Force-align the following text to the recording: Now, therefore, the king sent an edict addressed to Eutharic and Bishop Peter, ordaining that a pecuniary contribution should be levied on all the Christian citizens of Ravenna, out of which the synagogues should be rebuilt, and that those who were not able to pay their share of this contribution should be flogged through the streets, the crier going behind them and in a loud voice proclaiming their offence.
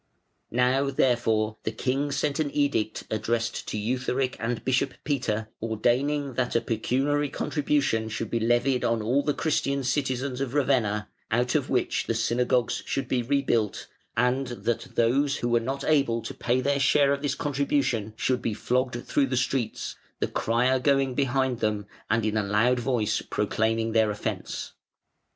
Now, 0.49 0.89
therefore, 0.89 1.57
the 1.61 1.71
king 1.71 2.11
sent 2.11 2.39
an 2.39 2.49
edict 2.55 3.03
addressed 3.11 3.67
to 3.67 3.77
Eutharic 3.77 4.35
and 4.39 4.65
Bishop 4.65 4.95
Peter, 5.03 5.49
ordaining 5.61 6.33
that 6.33 6.55
a 6.55 6.61
pecuniary 6.61 7.29
contribution 7.29 8.09
should 8.09 8.31
be 8.31 8.39
levied 8.39 8.83
on 8.83 9.03
all 9.03 9.21
the 9.21 9.35
Christian 9.35 9.83
citizens 9.83 10.41
of 10.41 10.55
Ravenna, 10.55 11.07
out 11.29 11.53
of 11.53 11.69
which 11.69 12.07
the 12.07 12.15
synagogues 12.15 12.81
should 12.87 13.07
be 13.07 13.21
rebuilt, 13.21 13.85
and 14.17 14.47
that 14.47 14.95
those 14.95 15.35
who 15.35 15.49
were 15.49 15.59
not 15.59 15.83
able 15.83 16.23
to 16.23 16.33
pay 16.33 16.61
their 16.61 16.79
share 16.79 17.13
of 17.13 17.21
this 17.21 17.35
contribution 17.35 18.15
should 18.17 18.41
be 18.41 18.55
flogged 18.55 19.05
through 19.05 19.27
the 19.27 19.37
streets, 19.37 19.97
the 20.19 20.27
crier 20.27 20.79
going 20.79 21.13
behind 21.13 21.59
them 21.59 21.85
and 22.09 22.25
in 22.25 22.37
a 22.37 22.43
loud 22.43 22.79
voice 22.79 23.21
proclaiming 23.21 23.91
their 23.91 24.09
offence. 24.09 24.73